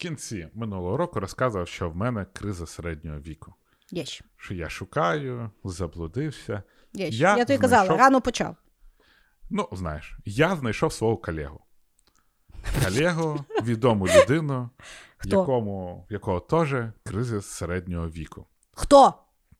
[0.00, 3.54] кінці минулого року розказував, що в мене криза середнього віку.
[3.90, 4.24] Є ще.
[4.36, 6.62] Що я шукаю, заблудився.
[6.92, 7.22] Є ще.
[7.22, 8.56] Я, я тобі казала, рано почав.
[9.50, 11.60] Ну, знаєш, я знайшов свого колегу.
[12.84, 14.70] Колегу, відому людину,
[15.24, 16.74] якому, якого теж
[17.04, 18.46] криза середнього віку.
[18.72, 19.14] Хто?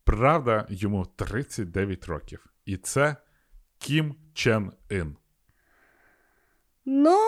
[0.04, 2.46] Правда, йому 39 років.
[2.64, 3.16] І це
[3.78, 5.16] Кім Чен Ін.
[6.92, 7.18] Ну,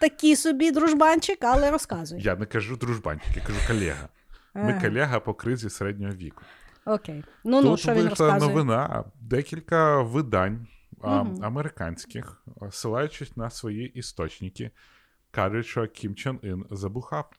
[0.00, 2.20] такий собі дружбанчик, але розказуй.
[2.22, 4.08] Я не кажу дружбанчик, я кажу колега.
[4.54, 4.80] Ми Ага.
[4.80, 6.42] колега по кризі середнього віку.
[6.84, 7.24] Окей.
[7.44, 8.50] Ну ну, що він розказує?
[8.50, 10.66] новина, декілька видань
[11.02, 11.44] а, Мгм.
[11.44, 14.70] американських, а, на свої істочники,
[15.30, 17.30] кажуть, що Кім Чен Ін забухав.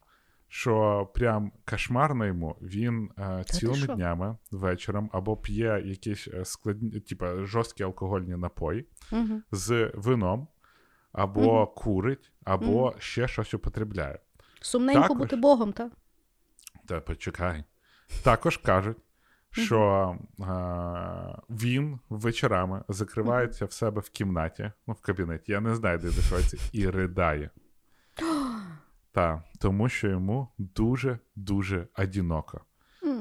[0.48, 7.00] Що прям кошмарно йому він е, ти цілими днями вечором або п'є якісь е, складні,
[7.00, 9.42] типа жорсткі алкогольні напої Угу.
[9.52, 10.48] з вином,
[11.14, 11.68] або Мгм.
[11.76, 14.20] курить, або ще щось употребляє.
[14.62, 15.18] Сумненько Також.
[15.18, 15.92] бути Богом, так?
[16.88, 17.64] Та почекай.
[18.24, 18.98] Також кажуть,
[19.52, 20.44] що е,
[21.50, 26.58] він вечорами закривається в себе в кімнаті, ну, в кабінеті, я не знаю, де знаходиться,
[26.74, 27.50] і ридає.
[29.12, 32.62] Так, тому що йому дуже-дуже одиноко.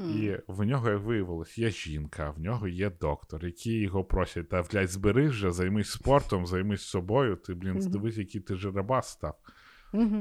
[0.09, 4.63] І в нього, як виявилось, є жінка, в нього є доктор, які його просять, та
[4.63, 9.35] блядь, зберись же, займись спортом, займись собою, ти, блін, здивись, який ти жиробас став.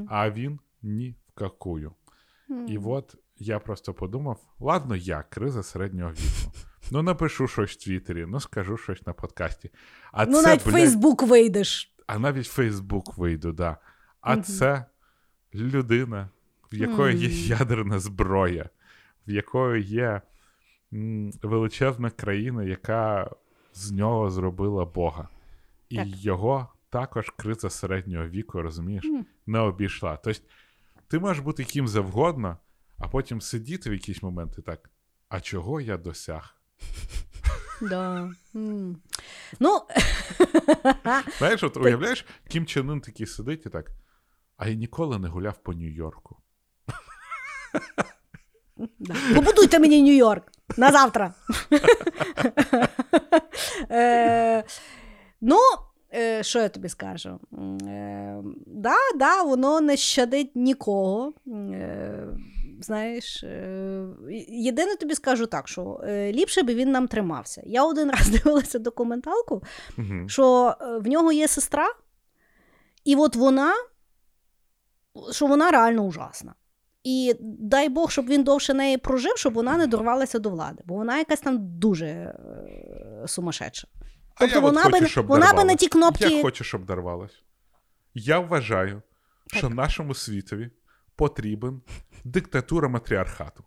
[0.08, 1.92] А він ні в какую.
[2.68, 6.52] І от я просто подумав: ладно, я криза середнього віку.
[6.90, 9.70] Ну, напишу щось в Твіттері, ну скажу щось на подкасті.
[10.12, 11.94] А Ну, це, навіть блядь, Фейсбук вийдеш.
[12.06, 13.76] а навіть в Фейсбук вийду, да.
[14.20, 14.84] А це
[15.54, 16.28] людина,
[16.72, 18.70] в якої є ядерна зброя,
[19.28, 20.20] в якої є
[21.42, 23.30] величезна країна, яка
[23.72, 25.28] з нього зробила Бога.
[25.88, 26.06] І Так.
[26.08, 29.04] його також криза середнього віку, розумієш,
[29.46, 30.16] не обійшла.
[30.16, 30.40] Тобто,
[31.08, 32.56] ти можеш бути ким завгодно,
[32.98, 34.90] а потім сидіти в якийсь момент і так.
[35.28, 36.56] А чого я досяг?
[37.80, 38.32] Да.
[39.60, 39.82] Ну,
[41.38, 43.90] Знаєш, от уявляєш, Кім Чен такий сидить і так.
[44.56, 46.36] А я ніколи не гуляв по Нью-Йорку.
[48.98, 49.14] Да.
[49.34, 50.42] Побудуйте мені Нью-Йорк
[50.76, 51.34] на завтра.
[53.90, 54.64] е,
[55.40, 55.58] ну,
[56.14, 57.40] е, що я тобі скажу?
[57.88, 61.32] Е, да, да, воно не щадить нікого.
[61.48, 62.26] Е,
[62.80, 63.44] знаєш,
[64.48, 67.62] єдине тобі скажу так, що ліпше би він нам тримався.
[67.66, 69.62] Я один раз дивилася документалку,
[69.98, 70.28] Угу.
[70.28, 71.86] що в нього є сестра,
[73.04, 73.72] і от вона,
[75.32, 76.54] що вона реально ужасна.
[77.04, 80.94] І дай Бог, щоб він довше неї прожив, щоб вона не дорвалася до влади, бо
[80.94, 82.34] вона якась там дуже е,
[83.26, 83.88] сумасшедша.
[84.34, 86.84] А Тобто я вона хочу, би- щоб вона би на ті кнопки- Я хочу, щоб
[86.86, 87.42] дорвалась.
[88.14, 89.02] Я вважаю,
[89.46, 90.70] що нашому світові
[91.16, 91.80] потрібен
[92.24, 93.64] диктатура матріархату.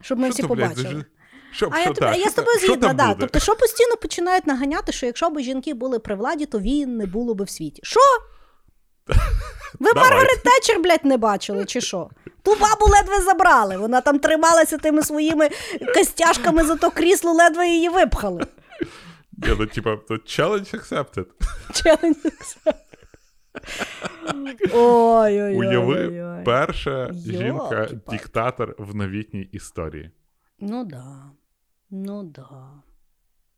[0.00, 1.04] Щоб ми Що всі то, побачили.
[1.52, 3.08] Щоб, А що, тобі, да, я з тобою що згідна, да.
[3.08, 3.20] буде?
[3.20, 7.06] Тобто, що постійно починають наганяти, що якщо б жінки були при владі, то він не
[7.06, 7.80] було би в світі.
[7.84, 8.00] Що?
[9.80, 9.92] Ви.
[9.94, 12.10] Маргарет Тетчер, блядь, не бачили, чи що?
[12.42, 13.76] Ту бабу ледве забрали.
[13.76, 15.48] Вона там трималася тими своїми
[15.94, 18.46] костяшками за то крісло, ледве її випхали.
[19.32, 21.26] Я, ну, типа, то challenge accepted.
[21.70, 22.74] Challenge accepted.
[24.72, 25.56] Ой-ой-ой.
[25.56, 30.10] Уяви, перша жінка-диктатор в новітній історії.
[30.58, 31.30] Ну да.
[31.90, 32.82] Ну да.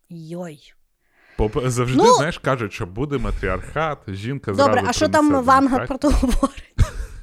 [0.08, 0.72] Йой.
[1.38, 5.98] Бо завжди, Ну- знаєш, кажуть, що буде матріархат, жінка Добре, а що там Ванга про
[5.98, 6.63] то говорить?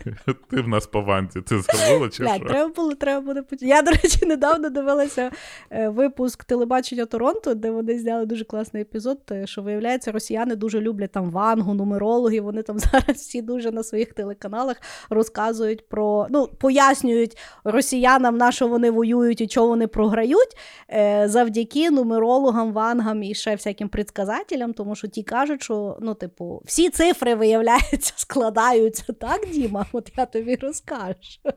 [0.50, 2.46] Ти в нас по ванці, ти забула чи що?
[2.46, 5.32] треба було, треба буде Я, до речі, недавно дивилася
[5.70, 9.20] е, випуск телебачення Торонто, де вони зняли дуже класний епізод.
[9.32, 12.44] е, Що виявляється, росіяни дуже люблять там вангу, нумерологів.
[12.44, 14.78] Вони там зараз всі дуже на своїх телеканалах
[15.10, 20.58] розказують про ну пояснюють росіянам, на що вони воюють і чого вони програють,
[20.90, 26.62] е, завдяки нумерологам, вангам і ще всяким предсказателям, тому що ті кажуть, що ну, типу,
[26.66, 29.86] всі цифри виявляються, складаються так, Діма.
[29.94, 31.14] От я тобі розкажу.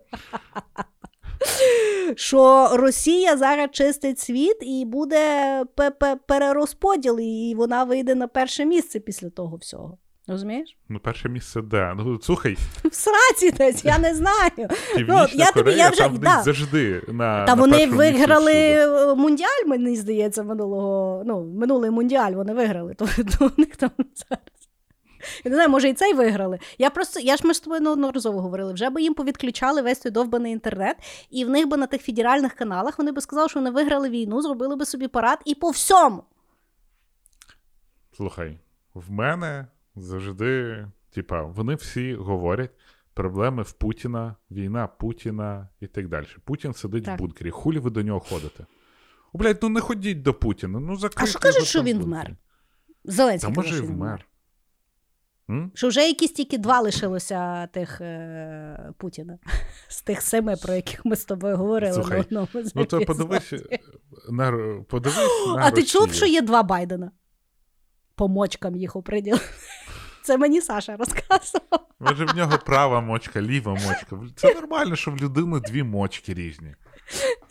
[2.17, 8.65] Що Росія зараз чистить світ і буде пе- пе- перерозподіл, і вона вийде на перше
[8.65, 9.99] місце після того всього.
[10.29, 10.77] Розумієш?
[10.89, 11.95] Ну, перше місце де?
[11.99, 14.51] Ну, слухай, В сраці десь, я не знаю.
[15.09, 16.43] Ну, я тобі- я вже- там да.
[16.43, 21.23] завжди на Та на вони виграли е, мундіаль, мені здається, минулого.
[21.27, 22.95] Ну, минулий мундіаль вони виграли.
[22.95, 23.09] То,
[23.39, 24.45] то у них там зараз.
[25.45, 26.59] Я не знаю, може і цей виграли.
[26.79, 30.13] Я просто, я ж ми з тобою неодноразово говорили, вже би їм повідключали весь той
[30.13, 30.97] довбаний інтернет,
[31.31, 34.43] і в них би на тих федеральних каналах вони би сказали, що вони виграли війну,
[34.43, 36.25] зробили би собі парад і по всьому.
[38.17, 38.59] Слухай,
[38.95, 39.67] в мене
[39.97, 42.71] завжди, типа, вони всі говорять
[43.15, 46.27] проблеми в Путіна, війна Путіна і так далі.
[46.45, 47.19] Путін сидить Так.
[47.19, 47.51] в бункері.
[47.51, 48.67] Хулі ви до нього ходите?
[49.33, 50.81] О, блядь, ну не ходіть до Путіна.
[50.81, 52.37] Ну закрийте А що кажуть, що він вмер?
[53.05, 53.39] бункері.
[53.39, 54.27] Та може і вмер.
[55.51, 55.73] М?
[55.75, 59.39] Що вже якісь тільки два лишилося тих е, Путіна
[59.89, 63.01] з тих семи, про яких ми з тобою говорили Слухай, на одному з Ну то
[63.01, 63.55] подивись
[64.31, 64.53] на,
[64.89, 67.11] подивись на А ти чув, що є два Байдена?
[68.15, 69.41] По мочкам їх оприділи.
[70.23, 71.89] Це мені Саша розказував.
[72.01, 74.21] Може в нього права мочка, ліва мочка.
[74.37, 76.75] Це нормально, що в людини дві мочки різні.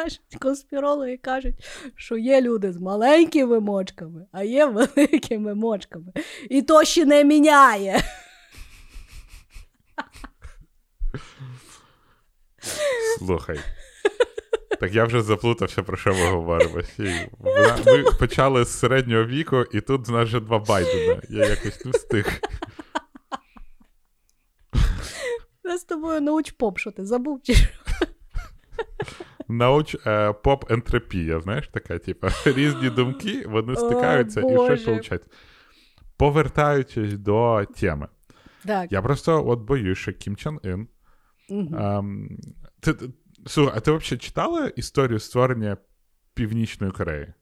[0.00, 1.54] Кажуть, конспірологи кажуть,
[1.96, 4.66] що є люди з маленькими мочками, а є
[4.96, 6.12] великими мочками.
[6.50, 8.00] І то ще не міняє.
[13.18, 13.60] Слухай.
[14.80, 16.80] Так я вже заплутався, про що ми говоримо.
[17.86, 21.22] Ми почали з середнього віку, і тут в нас вже два Байдена.
[21.28, 22.26] Я якось не встиг.
[25.64, 27.40] Я з тобою науч-поп, що ти забув?
[27.42, 27.68] Чи що?
[29.50, 35.26] Науч е, поп-ентропія, знаєш, така, типа, різні думки, вони О, стикаються і щось виходить.
[36.16, 38.08] Повертаючись до теми.
[38.66, 38.92] Так.
[38.92, 40.88] Я просто от боюсь, що Кім Чен Ін.
[41.50, 42.38] Ем,
[42.80, 42.94] ти,
[43.46, 45.76] слухай, а ти взагалі читала історію створення
[46.34, 47.32] Північної Кореї?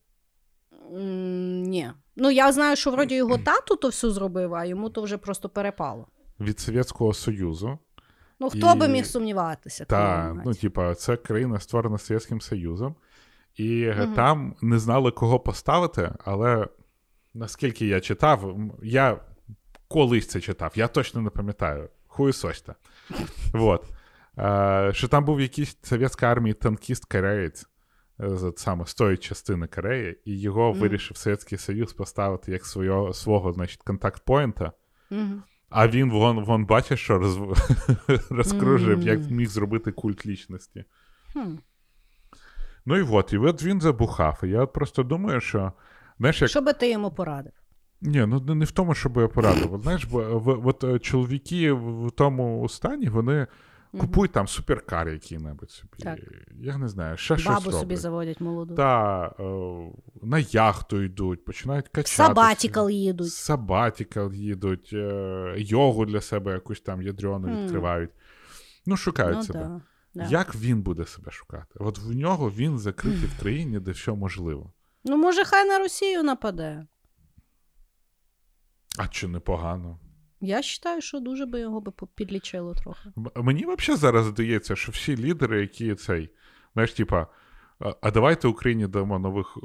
[0.91, 1.91] Ні.
[2.17, 5.49] Ну, я знаю, що вроді його тату то все зробив, а йому то вже просто
[5.49, 6.07] перепало.
[6.41, 7.79] Від Совєтського Союзу.
[8.41, 9.85] Ну, хто би міг сумніватися?
[9.85, 12.95] Та, коли ну, типа, це країна створена Совєтським Союзом,
[13.55, 14.15] і Мгм.
[14.15, 16.69] там не знали, кого поставити, але
[17.35, 19.21] наскільки я читав, я
[19.89, 21.89] колись це читав, я точно не пам'ятаю.
[22.07, 22.75] Хуєсосьте.
[23.53, 23.85] Вот.
[24.41, 27.67] Е, що там був якийсь совєтська армії танкіст кореєць,
[28.21, 30.81] е, саме з тої частини Кореї, і його Мгм.
[30.81, 34.73] вирішив Совєтський Союз поставити як свого, свого значить, контакт-поінта.
[35.11, 35.43] Мгм.
[35.71, 37.39] А він вон, вон бачиш, що роз...
[38.31, 40.85] розкружив, як міг зробити культ лічності.
[41.35, 41.59] Hmm.
[42.87, 44.41] Ну і от, і от він забухав.
[44.43, 45.73] І я просто думаю, що.
[46.19, 46.51] Знаєш, як...
[46.51, 47.53] Що би ти йому порадив?
[48.01, 49.81] Ні, ну не- в тому, що би я порадив.
[49.83, 53.47] Знаєш, бо- в- от е, чоловіки в тому стані, вони
[53.99, 55.97] Купують там суперкар який-небудь собі.
[55.99, 56.19] Так.
[56.61, 58.75] Я не знаю, ще щось Бабу собі заводять молоду.
[58.75, 59.43] Та е,
[60.23, 62.27] на яхту йдуть, починають качатися.
[62.27, 63.33] Сабатікал їдуть.
[63.33, 67.63] Сабатікал їдуть, е, йогу для себе якусь там ядрену Хм.
[67.63, 68.11] відкривають.
[68.87, 69.59] Ну, шукають Ну, себе.
[69.59, 69.81] да.
[70.15, 70.27] Да.
[70.31, 71.75] Як він буде себе шукати?
[71.79, 74.73] От в нього він закритий в країні, де все можливо.
[75.05, 76.87] Ну, може, хай на Росію нападе.
[78.99, 79.99] А чи непогано?
[80.41, 83.11] Я вважаю, що дуже би його би підлічило трохи.
[83.37, 86.31] Мені взагалі зараз здається, що всі лідери, які цей,
[86.75, 87.27] знаєш, типа,
[88.01, 89.59] а- давайте Україні дамо нових,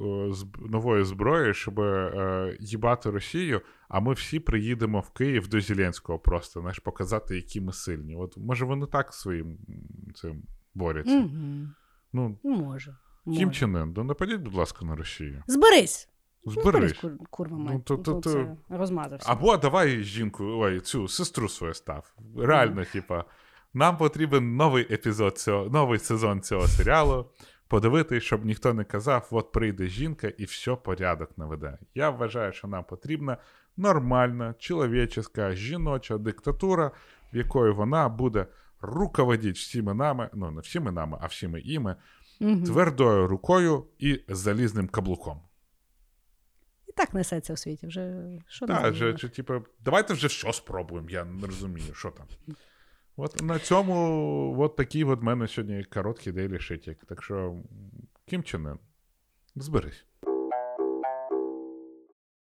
[0.69, 6.59] нової зброї, щоб е, їбати Росію, а ми всі приїдемо в Київ до Зеленського просто,
[6.59, 8.15] знаєш, показати, які ми сильні.
[8.15, 9.57] От може вони так своїм
[10.15, 10.43] цим
[10.73, 11.17] борються.
[11.17, 11.67] Угу.
[12.13, 12.95] Ну, Може.
[13.25, 13.51] Кім.
[13.51, 15.43] Чен Ын, ну нападіть, будь ласка, на Росію.
[15.47, 16.09] Зберись.
[16.45, 16.93] Зберись.
[16.93, 17.73] кур, курва Ну, мать.
[17.73, 19.31] Ну, то- то то- це розмазався.
[19.31, 22.13] Або давай жінку, ой, цю сестру свою став.
[22.37, 23.23] Реально, типа,
[23.73, 27.25] нам потрібен новий епізод цього, новий сезон цього серіалу.
[27.67, 31.77] Подивитись, щоб ніхто не казав, от прийде жінка і все порядок наведе.
[31.95, 33.37] Я вважаю, що нам потрібна
[33.77, 36.91] нормальна, чоловіческа, жіноча диктатура,
[37.33, 38.45] в якої вона буде
[38.81, 41.95] руководити всіми нами, ну не всіми нами, а всіми іми,
[42.39, 42.63] Мгм.
[42.63, 45.41] твердою рукою і залізним каблуком.
[46.93, 47.87] І так несеться у світі.
[47.87, 49.21] Вже що Так, зробиш?
[49.21, 52.27] чи, типу, давайте вже що спробуємо, я не розумію, що там.
[53.15, 57.05] От на цьому, от такий от мене сьогодні короткий дейлі шитік.
[57.05, 57.57] Так що,
[58.25, 58.79] Кім Чен
[59.55, 60.05] зберись.